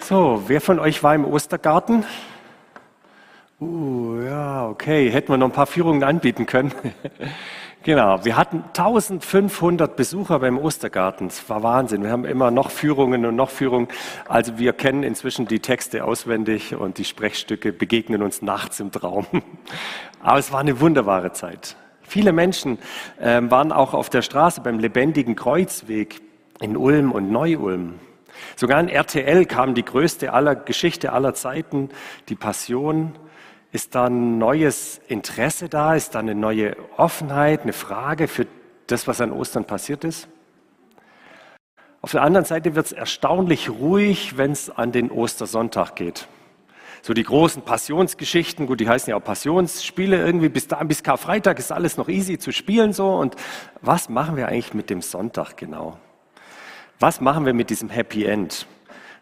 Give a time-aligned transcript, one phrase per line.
[0.00, 2.04] So, wer von euch war im Ostergarten?
[3.60, 5.10] Uh, ja, okay.
[5.10, 6.72] Hätten wir noch ein paar Führungen anbieten können.
[7.82, 8.24] genau.
[8.24, 11.26] Wir hatten 1500 Besucher beim Ostergarten.
[11.26, 12.04] Es war Wahnsinn.
[12.04, 13.88] Wir haben immer noch Führungen und noch Führungen.
[14.28, 19.26] Also wir kennen inzwischen die Texte auswendig und die Sprechstücke begegnen uns nachts im Traum.
[20.20, 21.76] Aber es war eine wunderbare Zeit.
[22.02, 22.78] Viele Menschen
[23.20, 26.20] äh, waren auch auf der Straße beim lebendigen Kreuzweg
[26.60, 27.94] in Ulm und Neu-Ulm.
[28.56, 31.90] Sogar in RTL kam die größte aller Geschichte aller Zeiten,
[32.28, 33.18] die Passion.
[33.70, 35.94] Ist da ein neues Interesse da?
[35.94, 38.46] Ist da eine neue Offenheit, eine Frage für
[38.86, 40.28] das, was an Ostern passiert ist?
[42.00, 46.28] Auf der anderen Seite wird es erstaunlich ruhig, wenn es an den Ostersonntag geht.
[47.02, 51.58] So die großen Passionsgeschichten, gut, die heißen ja auch Passionsspiele irgendwie, bis da, bis Karfreitag
[51.58, 53.10] ist alles noch easy zu spielen so.
[53.10, 53.36] Und
[53.80, 55.98] was machen wir eigentlich mit dem Sonntag genau?
[57.00, 58.66] Was machen wir mit diesem Happy End?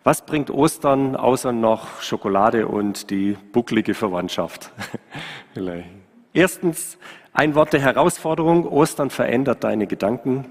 [0.02, 4.70] Was bringt Ostern außer noch Schokolade und die bucklige Verwandtschaft?
[6.32, 6.96] Erstens
[7.34, 8.66] ein Wort der Herausforderung.
[8.66, 10.46] Ostern verändert deine Gedanken.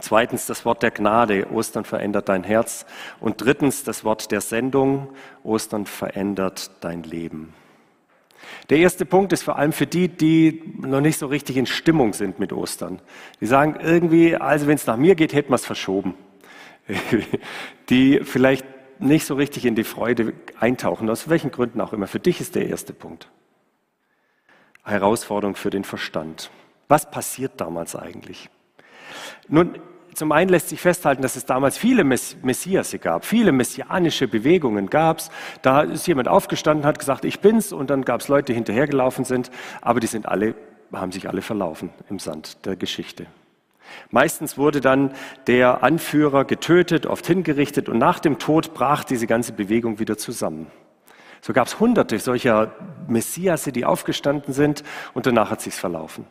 [0.00, 1.50] Zweitens das Wort der Gnade.
[1.50, 2.84] Ostern verändert dein Herz.
[3.20, 5.08] Und drittens das Wort der Sendung.
[5.42, 7.54] Ostern verändert dein Leben.
[8.68, 12.12] Der erste Punkt ist vor allem für die, die noch nicht so richtig in Stimmung
[12.12, 13.00] sind mit Ostern.
[13.40, 16.16] Die sagen irgendwie, also wenn es nach mir geht, hätten wir es verschoben.
[17.90, 18.66] die vielleicht
[18.98, 22.06] nicht so richtig in die Freude eintauchen, aus welchen Gründen auch immer.
[22.06, 23.28] Für dich ist der erste Punkt.
[24.84, 26.50] Herausforderung für den Verstand.
[26.88, 28.50] Was passiert damals eigentlich?
[29.48, 29.78] Nun,
[30.14, 35.18] zum einen lässt sich festhalten, dass es damals viele Messias gab, viele messianische Bewegungen gab
[35.18, 35.30] es.
[35.62, 39.24] Da ist jemand aufgestanden, hat gesagt, ich bin's, und dann gab es Leute, die hinterhergelaufen
[39.24, 40.54] sind, aber die sind alle,
[40.92, 43.26] haben sich alle verlaufen im Sand der Geschichte.
[44.10, 45.12] Meistens wurde dann
[45.46, 50.66] der Anführer getötet, oft hingerichtet und nach dem Tod brach diese ganze Bewegung wieder zusammen.
[51.40, 52.72] So gab es hunderte solcher
[53.08, 56.26] Messiasse, die aufgestanden sind und danach hat sich's verlaufen.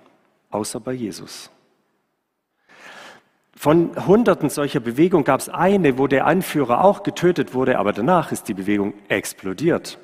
[0.52, 1.52] Außer bei Jesus.
[3.56, 8.32] Von hunderten solcher Bewegungen gab es eine, wo der Anführer auch getötet wurde, aber danach
[8.32, 10.00] ist die Bewegung explodiert.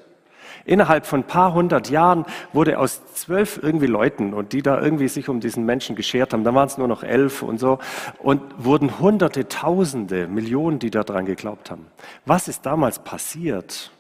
[0.66, 5.08] Innerhalb von ein paar hundert Jahren wurde aus zwölf irgendwie Leuten und die da irgendwie
[5.08, 7.78] sich um diesen Menschen geschert haben, da waren es nur noch elf und so
[8.18, 11.86] und wurden Hunderte, Tausende, Millionen, die daran geglaubt haben.
[12.26, 13.92] Was ist damals passiert?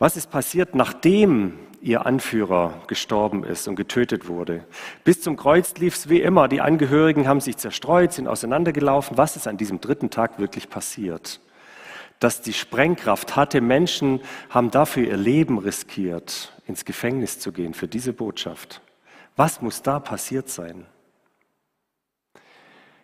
[0.00, 4.64] Was ist passiert, nachdem ihr Anführer gestorben ist und getötet wurde?
[5.04, 6.48] Bis zum Kreuz lief es wie immer.
[6.48, 9.16] Die Angehörigen haben sich zerstreut, sind auseinandergelaufen.
[9.16, 11.40] Was ist an diesem dritten Tag wirklich passiert?
[12.22, 13.60] Dass die Sprengkraft hatte.
[13.60, 18.80] Menschen haben dafür ihr Leben riskiert, ins Gefängnis zu gehen für diese Botschaft.
[19.36, 20.86] Was muss da passiert sein?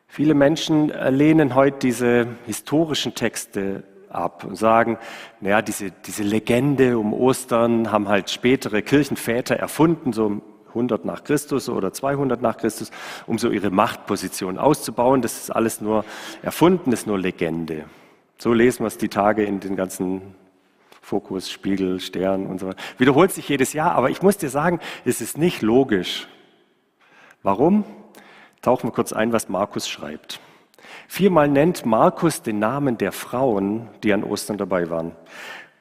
[0.07, 4.99] Viele Menschen lehnen heute diese historischen Texte ab und sagen,
[5.41, 11.69] naja, diese, diese Legende um Ostern haben halt spätere Kirchenväter erfunden, so 100 nach Christus
[11.69, 12.91] oder 200 nach Christus,
[13.27, 15.23] um so ihre Machtposition auszubauen.
[15.23, 16.05] Das ist alles nur
[16.43, 17.85] erfunden, das ist nur Legende.
[18.41, 20.37] So lesen wir es die Tage in den ganzen
[21.03, 22.79] Fokus, Spiegel, Stern und so weiter.
[22.97, 26.29] Wiederholt sich jedes Jahr, aber ich muss dir sagen, es ist nicht logisch.
[27.43, 27.85] Warum?
[28.63, 30.41] Tauchen wir kurz ein, was Markus schreibt.
[31.09, 35.17] Viermal nennt Markus den Namen der Frauen, die an Ostern dabei waren.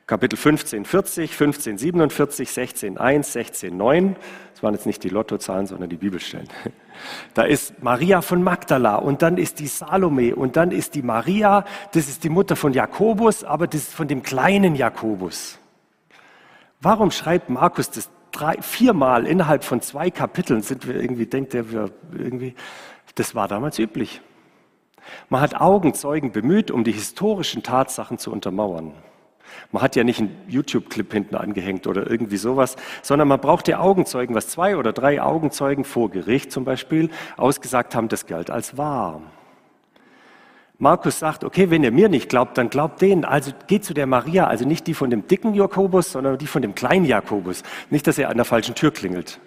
[0.08, 4.16] Kapitel 15, 40, 15, 47, 16, 1, 16, 9.
[4.54, 6.48] Das waren jetzt nicht die Lottozahlen, sondern die Bibelstellen.
[7.36, 11.64] Da ist Maria von Magdala und dann ist die Salome und dann ist die Maria,
[11.92, 15.60] das ist die Mutter von Jakobus, aber das ist von dem kleinen Jakobus.
[16.82, 20.64] Warum schreibt Markus das drei, viermal innerhalb von zwei Kapiteln?
[20.64, 22.56] Sind wir irgendwie, denkt er, wir irgendwie,
[23.14, 24.22] das war damals üblich.
[25.30, 28.94] Man hat Augenzeugen bemüht, um die historischen Tatsachen zu untermauern.
[29.72, 33.80] Man hat ja nicht einen YouTube-Clip hinten angehängt oder irgendwie sowas, sondern man braucht ja
[33.80, 38.78] Augenzeugen, was zwei oder drei Augenzeugen vor Gericht zum Beispiel ausgesagt haben, das galt als
[38.78, 39.22] wahr.
[40.80, 43.26] Markus sagt, okay, wenn ihr mir nicht glaubt, dann glaubt denen.
[43.26, 46.62] Also geht zu der Maria, also nicht die von dem dicken Jakobus, sondern die von
[46.62, 47.64] dem kleinen Jakobus.
[47.90, 49.40] Nicht, dass er an der falschen Tür klingelt.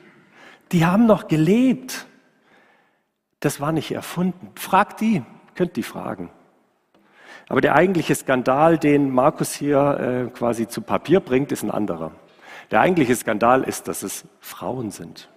[0.72, 2.06] Die haben noch gelebt.
[3.38, 4.50] Das war nicht erfunden.
[4.56, 5.22] Fragt die,
[5.54, 6.30] könnt die fragen.
[7.50, 12.12] Aber der eigentliche Skandal, den Markus hier äh, quasi zu Papier bringt, ist ein anderer.
[12.70, 15.28] Der eigentliche Skandal ist, dass es Frauen sind.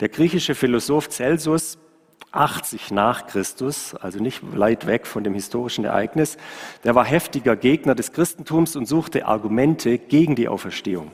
[0.00, 1.78] Der griechische Philosoph Celsus
[2.32, 6.36] 80 nach Christus, also nicht weit weg von dem historischen Ereignis,
[6.82, 11.12] der war heftiger Gegner des Christentums und suchte Argumente gegen die Auferstehung.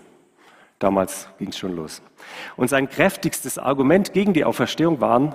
[0.78, 2.00] Damals ging es schon los.
[2.56, 5.34] Und sein kräftigstes Argument gegen die Auferstehung waren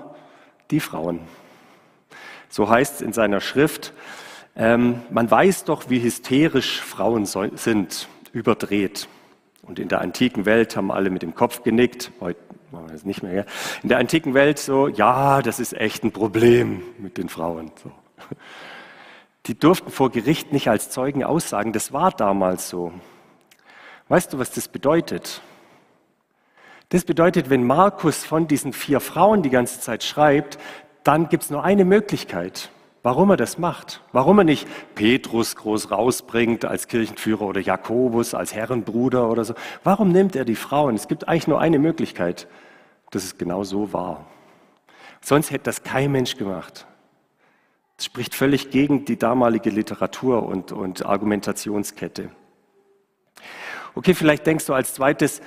[0.71, 1.19] die Frauen.
[2.49, 3.93] So heißt es in seiner Schrift,
[4.59, 9.07] Ähm, man weiß doch, wie hysterisch Frauen so, sind, überdreht.
[9.61, 12.11] Und in der antiken Welt haben alle mit dem Kopf genickt.
[12.19, 12.39] Heute
[12.71, 13.45] machen wir das nicht mehr.
[13.83, 17.71] In der antiken Welt so, ja, das ist echt ein Problem mit den Frauen.
[17.83, 17.91] So.
[19.45, 21.71] Die durften vor Gericht nicht als Zeugen aussagen.
[21.71, 22.91] Das war damals so.
[24.07, 25.41] Weißt du, was das bedeutet?
[26.89, 30.57] Das bedeutet, wenn Markus von diesen vier Frauen die ganze Zeit schreibt,
[31.07, 32.69] dann gibt es nur eine Möglichkeit,
[33.01, 34.01] warum er das macht.
[34.11, 39.53] Warum er nicht Petrus groß rausbringt als Kirchenführer oder Jakobus als Herrenbruder oder so.
[39.85, 40.95] Warum nimmt er die Frauen?
[40.95, 42.49] Es gibt eigentlich nur eine Möglichkeit,
[43.11, 44.25] dass es genau so war.
[45.21, 46.85] Sonst hätte das kein Mensch gemacht.
[47.95, 52.31] Das spricht völlig gegen die damalige Literatur und, und Argumentationskette.
[53.95, 55.41] Okay, vielleicht denkst du als zweites,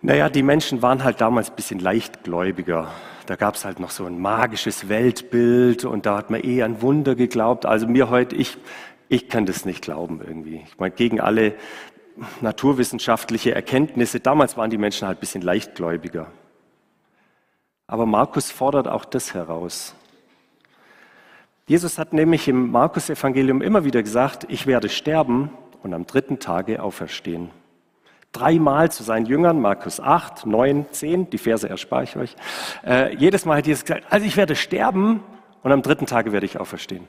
[0.00, 2.88] naja, die Menschen waren halt damals ein bisschen leichtgläubiger.
[3.26, 6.80] Da gab es halt noch so ein magisches Weltbild und da hat man eh an
[6.80, 7.66] Wunder geglaubt.
[7.66, 8.56] Also mir heute, ich,
[9.08, 10.62] ich kann das nicht glauben irgendwie.
[10.66, 11.54] Ich meine, gegen alle
[12.40, 16.28] naturwissenschaftliche Erkenntnisse, damals waren die Menschen halt ein bisschen leichtgläubiger.
[17.86, 19.94] Aber Markus fordert auch das heraus.
[21.66, 25.50] Jesus hat nämlich im Markus-Evangelium immer wieder gesagt, ich werde sterben
[25.82, 27.50] und am dritten Tage auferstehen.
[28.32, 32.36] Dreimal zu seinen Jüngern, Markus 8, 9, 10, die Verse erspare ich euch.
[32.86, 35.22] Äh, jedes Mal hat Jesus gesagt, also ich werde sterben
[35.62, 37.08] und am dritten Tage werde ich auferstehen.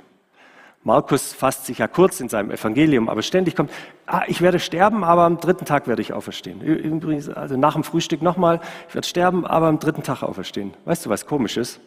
[0.83, 3.69] Markus fasst sich ja kurz in seinem Evangelium, aber ständig kommt,
[4.05, 6.61] ah, ich werde sterben, aber am dritten Tag werde ich auferstehen.
[6.61, 10.73] Übrigens, also nach dem Frühstück nochmal, ich werde sterben, aber am dritten Tag auferstehen.
[10.85, 11.81] Weißt du, was komisch ist?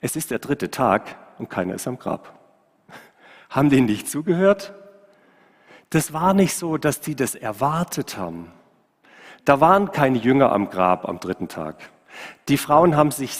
[0.00, 2.38] Es ist der dritte Tag und keiner ist am Grab.
[3.50, 4.72] Haben die nicht zugehört?
[5.90, 8.52] Das war nicht so, dass die das erwartet haben.
[9.44, 11.76] Da waren keine Jünger am Grab am dritten Tag.
[12.48, 13.38] Die Frauen haben sich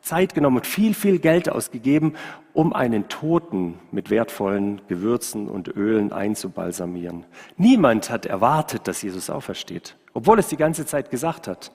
[0.00, 2.14] Zeit genommen und viel, viel Geld ausgegeben,
[2.54, 7.26] um einen Toten mit wertvollen Gewürzen und Ölen einzubalsamieren.
[7.58, 11.70] Niemand hat erwartet, dass Jesus aufersteht, obwohl es die ganze Zeit gesagt hat.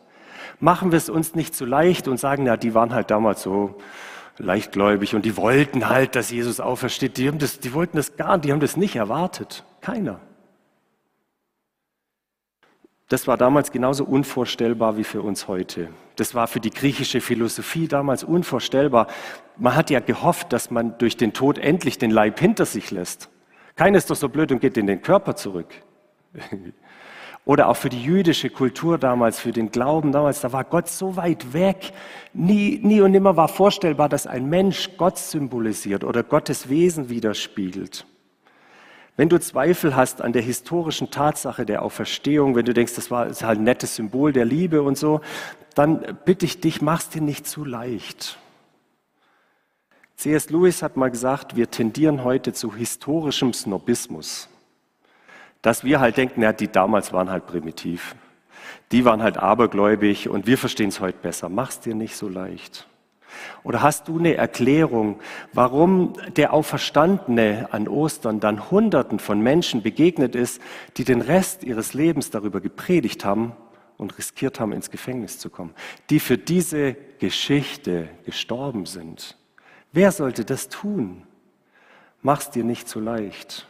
[0.60, 3.76] Machen wir es uns nicht zu leicht und sagen, na, die waren halt damals so
[4.38, 7.18] leichtgläubig und die wollten halt, dass Jesus aufersteht.
[7.18, 9.64] Die, haben das, die wollten das gar die haben das nicht erwartet.
[9.86, 10.20] Keiner.
[13.08, 15.90] Das war damals genauso unvorstellbar wie für uns heute.
[16.16, 19.06] Das war für die griechische Philosophie damals unvorstellbar.
[19.58, 23.30] Man hat ja gehofft, dass man durch den Tod endlich den Leib hinter sich lässt.
[23.76, 25.68] Keiner ist doch so blöd und geht in den Körper zurück.
[27.46, 31.16] Oder auch für die jüdische Kultur damals, für den Glauben damals, da war Gott so
[31.16, 31.94] weit weg.
[32.34, 38.08] Nie, nie und nimmer war vorstellbar, dass ein Mensch Gott symbolisiert oder Gottes Wesen widerspiegelt.
[39.18, 43.28] Wenn du Zweifel hast an der historischen Tatsache der Auferstehung, wenn du denkst, das war
[43.28, 45.22] das halt ein nettes Symbol der Liebe und so,
[45.74, 48.38] dann bitte ich dich, mach's dir nicht zu leicht.
[50.18, 50.50] C.S.
[50.50, 54.50] Lewis hat mal gesagt, wir tendieren heute zu historischem Snobismus
[55.66, 58.16] dass wir halt denken, ja, die damals waren halt primitiv.
[58.92, 61.50] Die waren halt abergläubig und wir verstehen es heute besser.
[61.50, 62.88] Mach's dir nicht so leicht.
[63.64, 65.20] Oder hast du eine Erklärung,
[65.54, 70.62] warum der Auferstandene an Ostern dann Hunderten von Menschen begegnet ist,
[70.98, 73.54] die den Rest ihres Lebens darüber gepredigt haben
[73.98, 75.74] und riskiert haben, ins Gefängnis zu kommen,
[76.10, 79.38] die für diese Geschichte gestorben sind?
[79.92, 81.24] Wer sollte das tun?
[82.22, 83.68] Mach's dir nicht so leicht.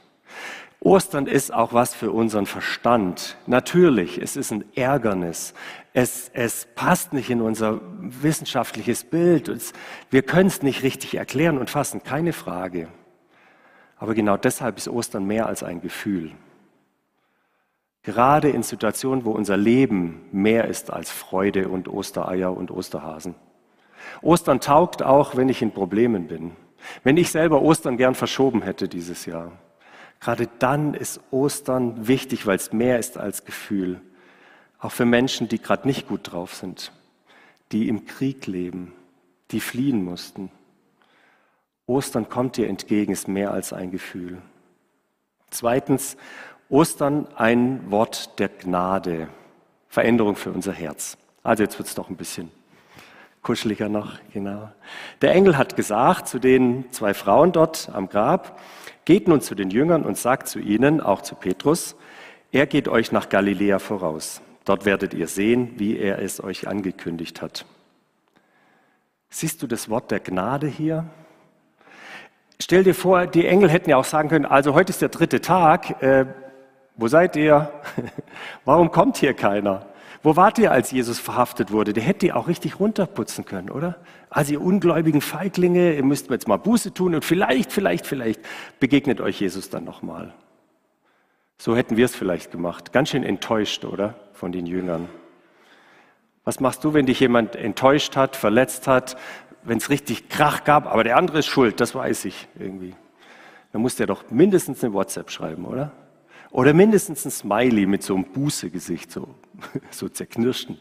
[0.85, 3.37] Ostern ist auch was für unseren Verstand.
[3.47, 5.55] Natürlich, es ist ein Ärgernis.
[5.93, 9.47] Es, es passt nicht in unser wissenschaftliches Bild.
[9.47, 9.73] Es,
[10.11, 12.87] wir können es nicht richtig erklären und fassen, keine Frage.
[13.97, 16.33] Aber genau deshalb ist Ostern mehr als ein Gefühl.
[18.03, 23.33] Gerade in Situationen, wo unser Leben mehr ist als Freude und Ostereier und Osterhasen.
[24.21, 26.51] Ostern taugt auch, wenn ich in Problemen bin.
[27.03, 29.51] Wenn ich selber Ostern gern verschoben hätte dieses Jahr.
[30.19, 34.01] Gerade dann ist Ostern wichtig, weil es mehr ist als Gefühl.
[34.79, 36.91] Auch für Menschen, die gerade nicht gut drauf sind,
[37.71, 38.93] die im Krieg leben,
[39.51, 40.51] die fliehen mussten.
[41.87, 44.41] Ostern kommt dir entgegen, ist mehr als ein Gefühl.
[45.51, 46.17] Zweitens,
[46.69, 49.27] Ostern ein Wort der Gnade,
[49.87, 51.17] Veränderung für unser Herz.
[51.43, 52.51] Also jetzt wird es doch ein bisschen
[53.45, 54.71] kuscheliger noch, genau.
[55.21, 58.59] Der Engel hat gesagt zu den zwei Frauen dort am Grab,
[59.05, 61.95] Geht nun zu den Jüngern und sagt zu ihnen, auch zu Petrus,
[62.51, 64.41] er geht euch nach Galiläa voraus.
[64.65, 67.65] Dort werdet ihr sehen, wie er es euch angekündigt hat.
[69.29, 71.05] Siehst du das Wort der Gnade hier?
[72.59, 75.41] Stell dir vor, die Engel hätten ja auch sagen können, also heute ist der dritte
[75.41, 76.25] Tag, äh,
[76.95, 77.69] wo seid ihr?
[78.65, 79.85] Warum kommt hier keiner?
[80.25, 81.93] Wo wart ihr, als Jesus verhaftet wurde?
[81.93, 83.97] Der hätte ihr auch richtig runterputzen können, oder?
[84.31, 88.41] Also ihr ungläubigen Feiglinge, ihr müsst jetzt mal Buße tun und vielleicht, vielleicht, vielleicht
[88.79, 90.33] begegnet euch Jesus dann nochmal.
[91.59, 92.91] So hätten wir es vielleicht gemacht.
[92.91, 94.15] Ganz schön enttäuscht, oder?
[94.33, 95.07] Von den Jüngern.
[96.43, 99.17] Was machst du, wenn dich jemand enttäuscht hat, verletzt hat,
[99.61, 102.95] wenn es richtig Krach gab, aber der andere ist schuld, das weiß ich irgendwie.
[103.73, 105.91] Dann muss der doch mindestens eine WhatsApp schreiben, oder?
[106.55, 109.27] Oder mindestens ein Smiley mit so einem Bußegesicht, so,
[109.91, 110.77] so zerknirschten.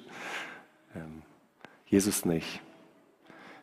[0.94, 1.22] Ähm,
[1.84, 2.60] Jesus nicht.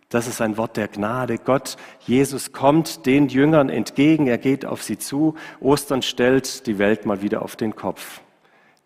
[0.10, 1.38] Das ist ein Wort der Gnade.
[1.38, 5.36] Gott, Jesus kommt den Jüngern entgegen, er geht auf sie zu.
[5.62, 8.20] Ostern stellt die Welt mal wieder auf den Kopf.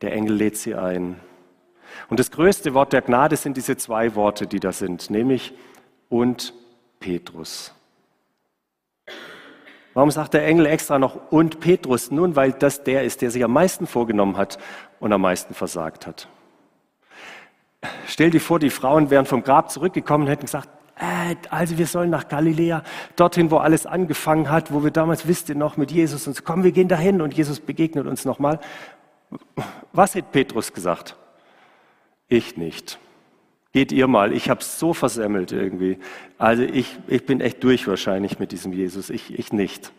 [0.03, 1.19] Der Engel lädt sie ein.
[2.09, 5.55] Und das größte Wort der Gnade sind diese zwei Worte, die da sind, nämlich
[6.09, 6.53] und
[6.99, 7.73] Petrus.
[9.95, 12.11] Warum sagt der Engel extra noch und Petrus?
[12.11, 14.59] Nun, weil das der ist, der sich am meisten vorgenommen hat
[14.99, 16.27] und am meisten versagt hat.
[18.05, 21.87] Stell dir vor, die Frauen wären vom Grab zurückgekommen und hätten gesagt, äh, also wir
[21.87, 22.83] sollen nach Galiläa,
[23.15, 26.43] dorthin, wo alles angefangen hat, wo wir damals, wisst ihr noch, mit Jesus und so,
[26.43, 28.59] komm, wir gehen dahin und Jesus begegnet uns nochmal.
[29.93, 31.15] Was hat Petrus gesagt?
[32.27, 32.99] Ich nicht.
[33.75, 35.99] Geht ihr mal, ich habe es so versemmelt irgendwie.
[36.37, 39.91] Also ich, ich bin echt durch wahrscheinlich mit diesem Jesus, ich, ich nicht.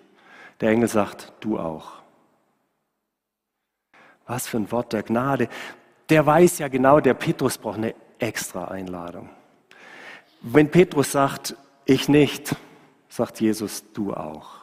[0.62, 1.92] Der Engel sagt, du auch.
[4.26, 5.50] Was für ein Wort der Gnade.
[6.08, 9.28] Der weiß ja genau, der Petrus braucht eine extra Einladung.
[10.40, 11.54] Wenn Petrus sagt,
[11.84, 12.56] ich nicht,
[13.10, 14.55] sagt Jesus, du auch.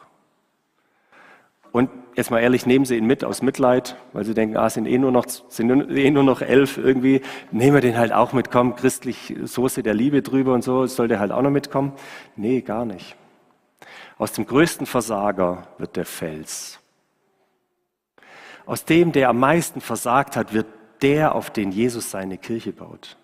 [1.74, 4.86] Und jetzt mal ehrlich, nehmen Sie ihn mit aus Mitleid, weil Sie denken, ah, sind
[4.86, 7.20] eh nur noch, sind eh nur noch elf irgendwie.
[7.50, 11.08] Nehmen wir den halt auch mit, komm, christlich Soße der Liebe drüber und so, soll
[11.08, 11.92] der halt auch noch mitkommen?
[12.36, 13.16] Nee, gar nicht.
[14.18, 16.78] Aus dem größten Versager wird der Fels.
[18.66, 20.66] Aus dem, der am meisten versagt hat, wird
[21.02, 23.16] der, auf den Jesus seine Kirche baut.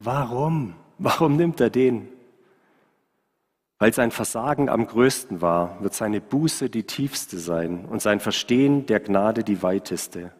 [0.00, 0.74] Warum?
[0.98, 2.08] Warum nimmt er den?
[3.78, 8.86] Weil sein Versagen am größten war, wird seine Buße die tiefste sein und sein Verstehen
[8.86, 10.32] der Gnade die weiteste.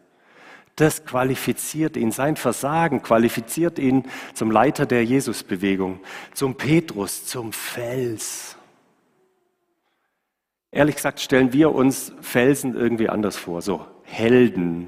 [0.75, 5.99] Das qualifiziert ihn, sein Versagen qualifiziert ihn zum Leiter der Jesusbewegung,
[6.33, 8.57] zum Petrus, zum Fels.
[10.71, 14.87] Ehrlich gesagt stellen wir uns Felsen irgendwie anders vor, so Helden,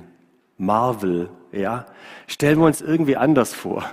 [0.58, 1.86] Marvel, ja,
[2.28, 3.84] stellen wir uns irgendwie anders vor.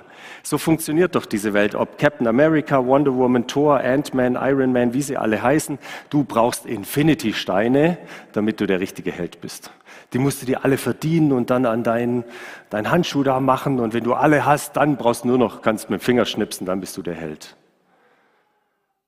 [0.43, 1.75] So funktioniert doch diese Welt.
[1.75, 5.79] Ob Captain America, Wonder Woman, Thor, Ant-Man, Iron Man, wie sie alle heißen.
[6.11, 7.99] Du brauchst Infinity-Steine,
[8.33, 9.73] damit du der richtige Held bist.
[10.13, 12.25] Die musst du dir alle verdienen und dann an deinen,
[12.71, 13.81] deinen Handschuh da machen.
[13.81, 16.67] Und wenn du alle hast, dann brauchst du nur noch, kannst mit dem Finger schnipsen,
[16.67, 17.57] dann bist du der Held.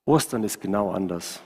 [0.05, 1.41] Ostern ist genau anders.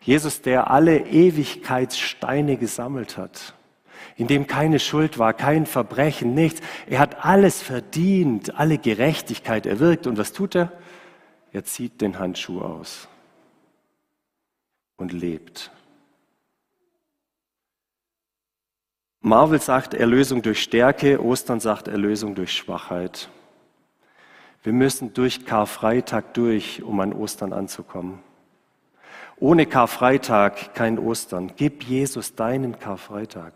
[0.00, 3.54] Jesus, der alle Ewigkeitssteine gesammelt hat
[4.16, 6.60] in dem keine Schuld war, kein Verbrechen, nichts.
[6.86, 10.06] Er hat alles verdient, alle Gerechtigkeit erwirkt.
[10.06, 10.72] Und was tut er?
[11.52, 13.08] Er zieht den Handschuh aus
[14.96, 15.70] und lebt.
[19.20, 23.30] Marvel sagt Erlösung durch Stärke, Ostern sagt Erlösung durch Schwachheit.
[24.62, 28.20] Wir müssen durch Karfreitag durch, um an Ostern anzukommen.
[29.36, 31.52] Ohne Karfreitag kein Ostern.
[31.56, 33.52] Gib Jesus deinen Karfreitag.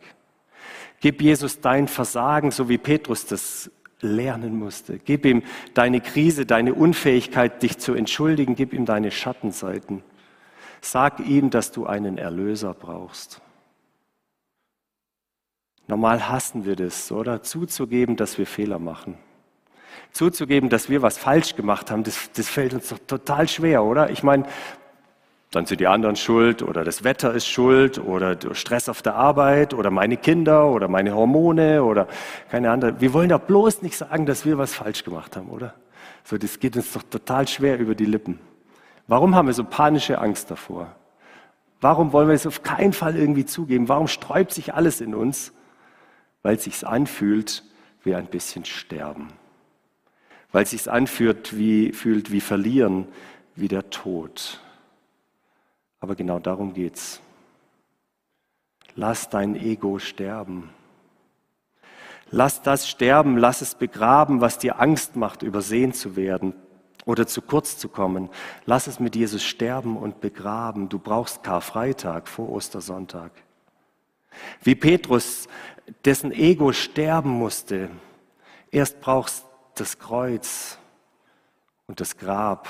[1.01, 4.99] Gib Jesus dein Versagen, so wie Petrus das lernen musste.
[4.99, 5.43] Gib ihm
[5.75, 8.55] deine Krise, deine Unfähigkeit, dich zu entschuldigen.
[8.55, 10.03] Gib ihm deine Schattenseiten.
[10.81, 13.41] Sag ihm, dass du einen Erlöser brauchst.
[15.89, 17.43] Normal hassen wir das, oder?
[17.43, 19.17] Zuzugeben, dass wir Fehler machen.
[20.13, 24.11] Zuzugeben, dass wir was falsch gemacht haben, das, das fällt uns doch total schwer, oder?
[24.11, 24.47] Ich meine,
[25.51, 29.73] dann sind die anderen schuld oder das Wetter ist schuld oder Stress auf der Arbeit
[29.73, 32.07] oder meine Kinder oder meine Hormone oder
[32.51, 33.01] keine andere.
[33.01, 35.75] Wir wollen doch bloß nicht sagen, dass wir was falsch gemacht haben, oder?
[36.25, 38.39] So, das geht uns doch total schwer über die Lippen.
[39.07, 40.95] Warum haben wir so panische Angst davor?
[41.81, 43.89] Warum wollen wir es auf keinen Fall irgendwie zugeben?
[43.89, 45.53] Warum sträubt sich alles in uns?
[46.43, 47.65] Weil es sich anfühlt
[48.05, 49.29] wie ein bisschen sterben.
[50.53, 53.07] Weil es sich anfühlt wie, fühlt wie verlieren,
[53.55, 54.61] wie der Tod.
[56.01, 57.21] Aber genau darum geht's.
[58.95, 60.71] Lass dein Ego sterben.
[62.31, 66.55] Lass das sterben, lass es begraben, was dir Angst macht, übersehen zu werden
[67.07, 68.29] oder zu kurz zu kommen.
[68.67, 70.91] Lass es mit Jesus sterben und begraben.
[70.91, 73.33] Du brauchst Karfreitag vor Ostersonntag.
[74.63, 75.49] Wie Petrus,
[76.05, 77.89] dessen Ego sterben musste.
[78.71, 80.79] Erst brauchst das Kreuz
[81.87, 82.69] und das Grab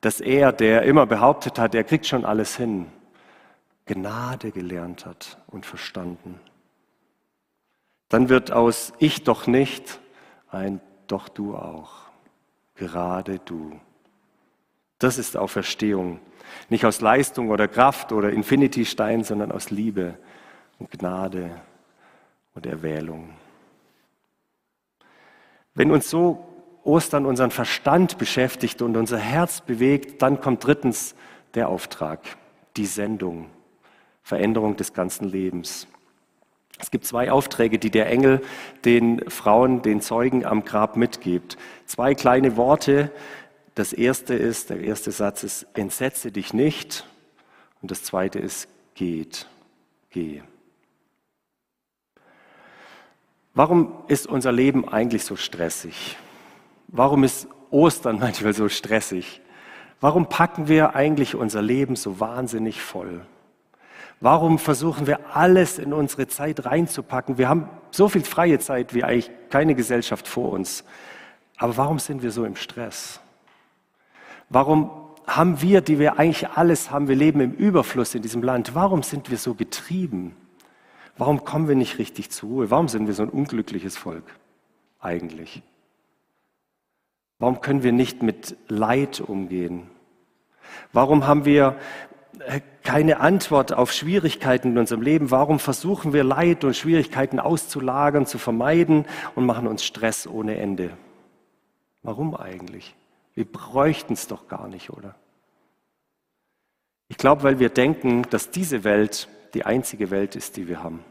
[0.00, 2.86] dass er, der immer behauptet hat, er kriegt schon alles hin,
[3.86, 6.40] Gnade gelernt hat und verstanden.
[8.08, 10.00] dann wird aus ich doch nicht
[10.50, 11.92] ein doch du auch,
[12.74, 13.80] gerade du.
[14.98, 16.20] Das ist Auferstehung.
[16.68, 20.16] Nicht aus Leistung oder Kraft oder Infinity-Stein, sondern aus Liebe
[20.78, 21.60] und Gnade
[22.54, 23.30] und Erwählung.
[25.74, 26.55] Wenn uns so
[26.86, 31.14] Ostern unseren Verstand beschäftigt und unser Herz bewegt, dann kommt drittens
[31.54, 32.20] der Auftrag,
[32.76, 33.46] die Sendung,
[34.22, 35.86] Veränderung des ganzen Lebens.
[36.78, 38.42] Es gibt zwei Aufträge, die der Engel
[38.84, 41.56] den Frauen, den Zeugen am Grab mitgibt.
[41.86, 43.10] Zwei kleine Worte.
[43.74, 47.06] Das erste ist, der erste Satz ist, entsetze dich nicht.
[47.80, 49.48] Und das zweite ist, geht,
[50.10, 50.42] geh.
[53.54, 56.16] Warum ist unser Leben eigentlich so stressig?
[56.88, 59.40] Warum ist Ostern manchmal so stressig?
[60.00, 63.22] Warum packen wir eigentlich unser Leben so wahnsinnig voll?
[64.20, 67.38] Warum versuchen wir alles in unsere Zeit reinzupacken?
[67.38, 70.84] Wir haben so viel freie Zeit wie eigentlich keine Gesellschaft vor uns.
[71.58, 73.20] Aber warum sind wir so im Stress?
[74.48, 74.90] Warum
[75.26, 79.02] haben wir, die wir eigentlich alles haben, wir leben im Überfluss in diesem Land, warum
[79.02, 80.36] sind wir so getrieben?
[81.18, 82.70] Warum kommen wir nicht richtig zur Ruhe?
[82.70, 84.24] Warum sind wir so ein unglückliches Volk
[85.00, 85.62] eigentlich?
[87.38, 89.90] Warum können wir nicht mit Leid umgehen?
[90.92, 91.76] Warum haben wir
[92.40, 95.30] äh, keine Antwort auf Schwierigkeiten in unserem Leben?
[95.30, 100.96] Warum versuchen wir Leid und Schwierigkeiten auszulagern, zu vermeiden und machen uns Stress ohne Ende?
[102.02, 102.94] Warum eigentlich?
[103.34, 105.14] Wir bräuchten es doch gar nicht, oder?
[107.08, 111.04] Ich glaube, weil wir denken, dass diese Welt die einzige Welt ist, die wir haben.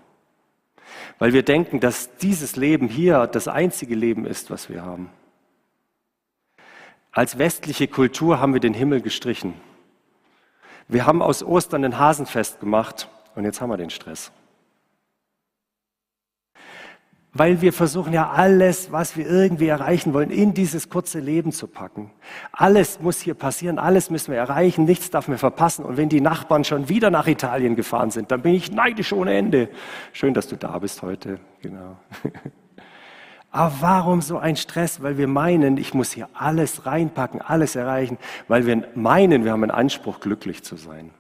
[1.20, 5.10] Weil wir denken, dass dieses Leben hier das einzige Leben ist, was wir haben.
[7.16, 9.54] Als westliche Kultur haben wir den Himmel gestrichen.
[10.90, 14.34] Wir haben aus Ostern ein Hasenfest gemacht und jetzt haben wir den Stress.
[17.32, 21.68] Weil wir versuchen ja alles, was wir irgendwie erreichen wollen, in dieses kurze Leben zu
[21.68, 22.12] packen.
[22.52, 25.86] Alles muss hier passieren, alles müssen wir erreichen, nichts darf mir verpassen.
[25.86, 29.36] Und wenn die Nachbarn schon wieder nach Italien gefahren sind, dann bin ich neidisch ohne
[29.36, 29.70] Ende.
[30.12, 31.40] Schön, dass du da bist heute.
[31.62, 31.96] Genau.
[33.56, 35.02] Aber warum so ein Stress?
[35.02, 38.18] Weil wir meinen, ich muss hier alles reinpacken, alles erreichen,
[38.50, 41.12] weil wir meinen, wir haben einen Anspruch, glücklich zu sein.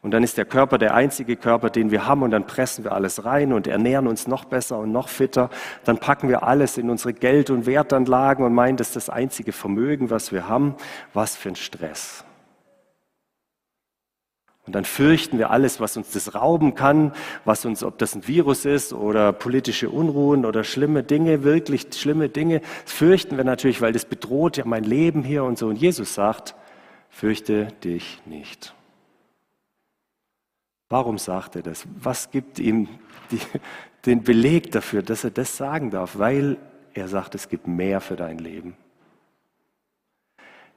[0.00, 2.92] Und dann ist der Körper der einzige Körper, den wir haben und dann pressen wir
[2.92, 5.50] alles rein und ernähren uns noch besser und noch fitter.
[5.84, 9.52] Dann packen wir alles in unsere Geld- und Wertanlagen und meinen, das ist das einzige
[9.52, 10.76] Vermögen, was wir haben.
[11.12, 12.25] Was für ein Stress.
[14.66, 17.12] Und dann fürchten wir alles, was uns das rauben kann,
[17.44, 22.28] was uns, ob das ein Virus ist oder politische Unruhen oder schlimme Dinge, wirklich schlimme
[22.28, 25.68] Dinge, fürchten wir natürlich, weil das bedroht ja mein Leben hier und so.
[25.68, 26.56] Und Jesus sagt,
[27.10, 28.74] fürchte dich nicht.
[30.88, 31.86] Warum sagt er das?
[32.00, 32.88] Was gibt ihm
[33.30, 33.40] die,
[34.04, 36.18] den Beleg dafür, dass er das sagen darf?
[36.18, 36.56] Weil
[36.92, 38.76] er sagt, es gibt mehr für dein Leben.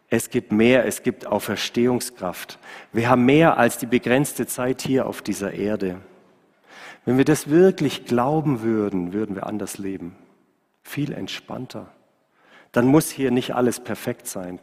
[0.09, 2.57] Es gibt mehr, es gibt Auferstehungskraft.
[2.91, 6.01] Wir haben mehr als die begrenzte Zeit hier auf dieser Erde.
[7.05, 10.15] Wenn wir das wirklich glauben würden, würden wir anders leben.
[10.81, 11.91] Viel entspannter.
[12.71, 14.59] Dann muss hier nicht alles perfekt sein.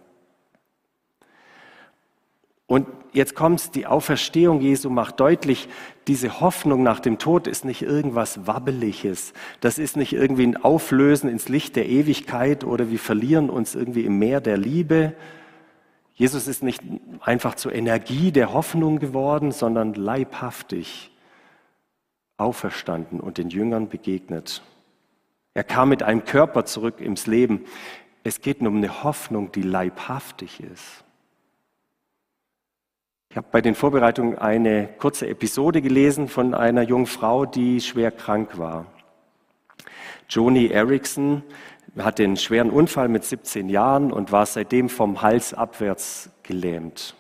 [2.69, 5.69] Und jetzt kommt's, die Auferstehung Jesu macht deutlich,
[6.09, 9.33] diese Hoffnung nach dem Tod ist nicht irgendwas Wabbeliges.
[9.61, 14.05] Das ist nicht irgendwie ein Auflösen ins Licht der Ewigkeit oder wir verlieren uns irgendwie
[14.05, 15.15] im Meer der Liebe.
[16.17, 16.83] Jesus ist nicht
[17.21, 21.13] einfach zur Energie der Hoffnung geworden, sondern leibhaftig
[22.39, 24.63] auferstanden und den Jüngern begegnet.
[25.53, 27.67] Er kam mit einem Körper zurück ins Leben.
[28.25, 31.05] Es geht nur um eine Hoffnung, die leibhaftig ist.
[33.29, 38.11] Ich habe bei den Vorbereitungen eine kurze Episode gelesen von einer jungen Frau, die schwer
[38.11, 38.87] krank war.
[40.31, 41.43] Joni Erickson
[42.05, 47.15] hatte einen schweren Unfall mit 17 Jahren und war seitdem vom Hals abwärts gelähmt.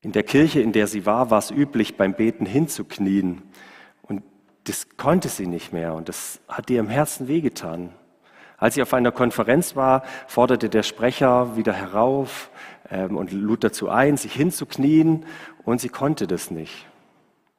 [0.00, 3.42] In der Kirche, in der sie war, war es üblich, beim Beten hinzuknien.
[4.02, 4.22] Und
[4.64, 7.94] das konnte sie nicht mehr und das hat ihr im Herzen wehgetan.
[8.56, 12.50] Als sie auf einer Konferenz war, forderte der Sprecher wieder herauf,
[12.90, 15.26] ähm, und lud dazu ein, sich hinzuknien
[15.64, 16.86] und sie konnte das nicht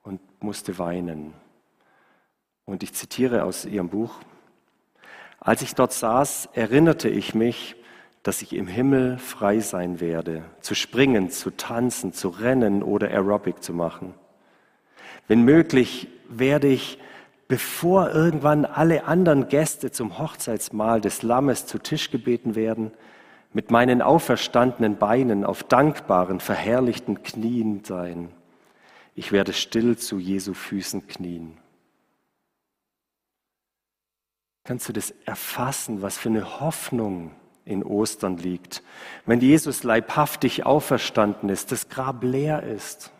[0.04, 1.34] und musste weinen.
[2.65, 4.20] Und ich zitiere aus ihrem Buch,
[5.45, 7.75] als ich dort saß, erinnerte ich mich,
[8.23, 13.62] dass ich im Himmel frei sein werde, zu springen, zu tanzen, zu rennen oder Aerobic
[13.62, 14.15] zu machen.
[15.27, 16.97] Wenn möglich, werde ich,
[17.47, 22.91] bevor irgendwann alle anderen Gäste zum Hochzeitsmahl des Lammes zu Tisch gebeten werden,
[23.53, 28.29] mit meinen auferstandenen Beinen auf dankbaren, verherrlichten Knien sein.
[29.13, 31.60] Ich werde still zu Jesu Füßen knien.
[34.65, 37.32] Kannst du das erfassen, was für eine Hoffnung
[37.65, 38.84] in Ostern liegt,
[39.25, 43.12] wenn Jesus leibhaftig auferstanden ist, das Grab leer ist?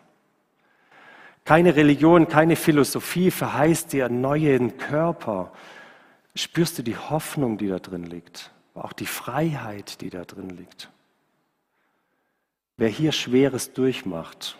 [1.44, 5.52] Keine Religion, keine Philosophie verheißt dir einen neuen Körper.
[6.34, 8.50] Spürst du die Hoffnung, die da drin liegt?
[8.74, 10.90] Auch die Freiheit, die da drin liegt?
[12.76, 14.58] Wer hier Schweres durchmacht,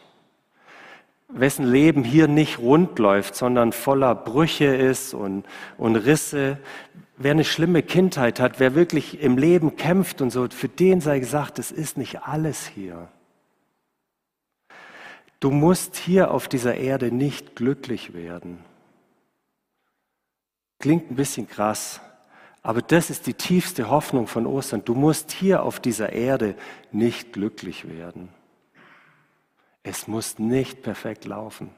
[1.29, 5.45] wessen Leben hier nicht rund läuft, sondern voller Brüche ist und,
[5.77, 6.59] und Risse,
[7.17, 11.19] wer eine schlimme Kindheit hat, wer wirklich im Leben kämpft und so, für den sei
[11.19, 13.09] gesagt, es ist nicht alles hier.
[15.41, 18.59] Du musst hier auf dieser Erde nicht glücklich werden.
[20.79, 22.01] Klingt ein bisschen krass,
[22.63, 24.83] aber das ist die tiefste Hoffnung von Ostern.
[24.85, 26.55] Du musst hier auf dieser Erde
[26.91, 28.29] nicht glücklich werden.
[29.89, 31.71] Es muss nicht perfekt laufen.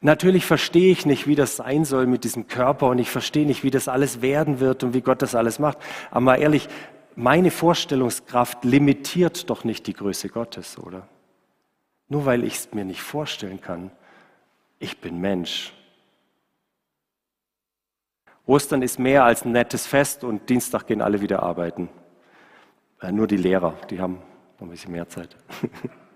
[0.00, 3.64] Natürlich verstehe ich nicht, wie das sein soll mit diesem Körper und ich verstehe nicht,
[3.64, 5.78] wie das alles werden wird und wie Gott das alles macht.
[6.12, 6.68] Aber mal ehrlich,
[7.16, 11.08] meine Vorstellungskraft limitiert doch nicht die Größe Gottes, oder?
[12.06, 13.90] Nur weil ich es mir nicht vorstellen kann.
[14.78, 15.72] Ich bin Mensch.
[18.46, 21.88] Ostern ist mehr als ein nettes Fest und Dienstag gehen alle wieder arbeiten.
[23.00, 24.22] Äh, nur die Lehrer, die haben
[24.60, 25.34] noch ein bisschen mehr Zeit.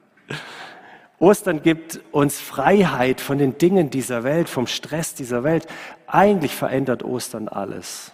[1.19, 5.67] Ostern gibt uns Freiheit von den Dingen dieser Welt, vom Stress dieser Welt.
[6.07, 8.11] Eigentlich verändert Ostern alles.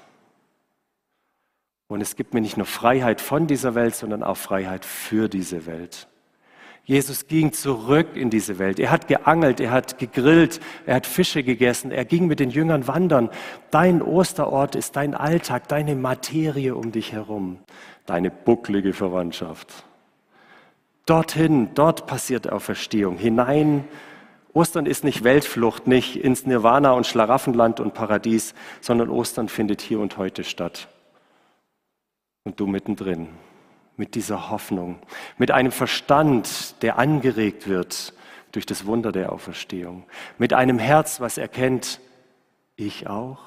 [1.89, 5.65] Und es gibt mir nicht nur Freiheit von dieser Welt, sondern auch Freiheit für diese
[5.65, 6.07] Welt.
[6.85, 8.79] Jesus ging zurück in diese Welt.
[8.79, 12.87] Er hat geangelt, er hat gegrillt, er hat Fische gegessen, er ging mit den Jüngern
[12.87, 13.31] wandern.
[13.71, 17.59] Dein Osterort ist dein Alltag, deine Materie um dich herum,
[18.07, 19.88] deine bucklige Verwandtschaft.
[21.09, 23.89] Dorthin, dort passiert Auferstehung, hinein.
[24.53, 30.01] Ostern ist nicht Weltflucht, nicht ins Nirvana und Schlaraffenland und Paradies, sondern Ostern findet hier
[30.01, 30.89] und heute statt.
[32.45, 33.29] Und du mittendrin
[33.97, 34.99] mit dieser Hoffnung,
[35.39, 38.13] mit einem Verstand, der angeregt wird
[38.53, 40.05] durch das Wunder der Auferstehung,
[40.37, 42.01] mit einem Herz, was erkennt,
[42.77, 43.39] ich auch,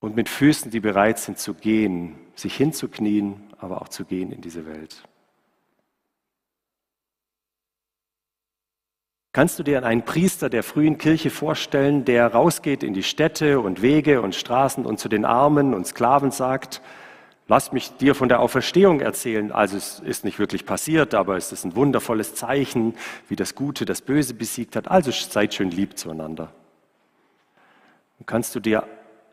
[0.00, 4.40] und mit Füßen, die bereit sind zu gehen, sich hinzuknien, aber auch zu gehen in
[4.40, 5.04] diese Welt.
[9.32, 13.80] Kannst du dir einen Priester der frühen Kirche vorstellen, der rausgeht in die Städte und
[13.80, 16.82] Wege und Straßen und zu den Armen und Sklaven sagt,
[17.48, 19.52] Lass mich dir von der Auferstehung erzählen.
[19.52, 22.94] Also es ist nicht wirklich passiert, aber es ist ein wundervolles Zeichen,
[23.28, 24.90] wie das Gute das Böse besiegt hat.
[24.90, 26.52] Also seid schön lieb zueinander.
[28.18, 28.86] Und kannst du dir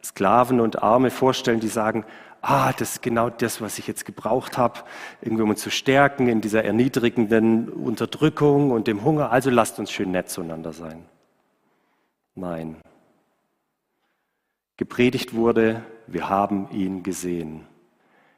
[0.03, 2.03] Sklaven und Arme vorstellen, die sagen,
[2.41, 4.81] ah, das ist genau das, was ich jetzt gebraucht habe,
[5.21, 9.31] irgendwie um uns zu stärken in dieser erniedrigenden Unterdrückung und dem Hunger.
[9.31, 11.05] Also lasst uns schön nett zueinander sein.
[12.35, 12.77] Nein.
[14.77, 17.65] Gepredigt wurde, wir haben ihn gesehen.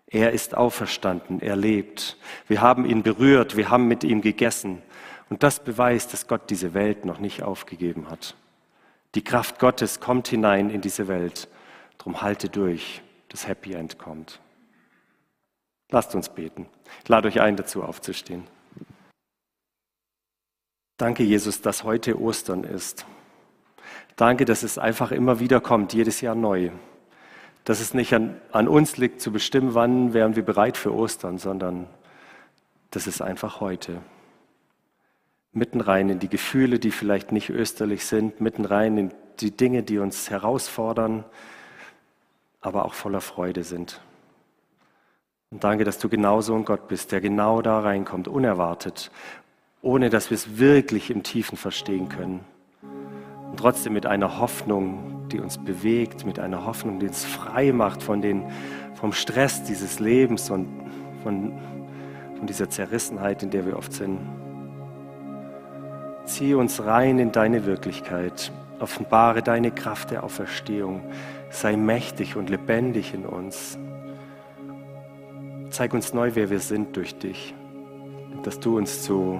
[0.07, 2.17] Er ist auferstanden, er lebt.
[2.47, 4.81] Wir haben ihn berührt, wir haben mit ihm gegessen.
[5.29, 8.35] Und das beweist, dass Gott diese Welt noch nicht aufgegeben hat.
[9.15, 11.47] Die Kraft Gottes kommt hinein in diese Welt.
[11.97, 14.39] Drum halte durch, das Happy End kommt.
[15.89, 16.67] Lasst uns beten.
[17.03, 18.45] Ich lade euch ein, dazu aufzustehen.
[20.97, 23.05] Danke, Jesus, dass heute Ostern ist.
[24.15, 26.71] Danke, dass es einfach immer wieder kommt, jedes Jahr neu
[27.63, 31.37] dass es nicht an, an uns liegt zu bestimmen, wann wären wir bereit für Ostern,
[31.37, 31.87] sondern
[32.89, 34.01] das ist einfach heute.
[35.53, 39.83] Mitten rein in die Gefühle, die vielleicht nicht österlich sind, mitten rein in die Dinge,
[39.83, 41.23] die uns herausfordern,
[42.61, 44.01] aber auch voller Freude sind.
[45.49, 49.11] Und danke, dass du genauso ein Gott bist, der genau da reinkommt, unerwartet,
[49.81, 52.45] ohne dass wir es wirklich im Tiefen verstehen können.
[52.81, 58.01] Und trotzdem mit einer Hoffnung, die uns bewegt, mit einer Hoffnung, die uns frei macht
[58.01, 58.49] von den,
[58.93, 60.67] vom Stress dieses Lebens und
[61.23, 61.59] von,
[62.37, 64.19] von dieser Zerrissenheit, in der wir oft sind.
[66.25, 68.53] Zieh uns rein in deine Wirklichkeit.
[68.79, 71.03] Offenbare deine Kraft der Auferstehung.
[71.51, 73.77] Sei mächtig und lebendig in uns.
[75.69, 77.53] Zeig uns neu, wer wir sind durch dich.
[78.43, 79.39] Dass du uns zu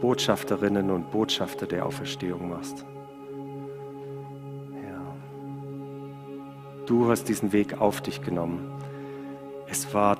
[0.00, 2.86] Botschafterinnen und Botschafter der Auferstehung machst.
[6.90, 8.68] Du hast diesen Weg auf dich genommen.
[9.68, 10.16] Es war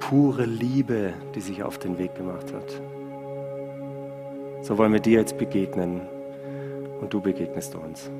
[0.00, 2.82] pure Liebe, die sich auf den Weg gemacht hat.
[4.62, 6.00] So wollen wir dir jetzt begegnen
[7.00, 8.10] und du begegnest uns.